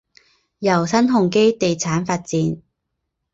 [0.57, 2.59] 由新鸿基地产发展。